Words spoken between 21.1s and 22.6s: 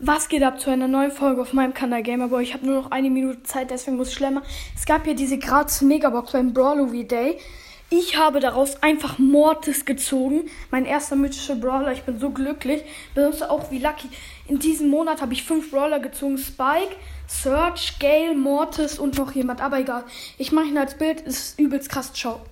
Ist übelst krass. Ciao.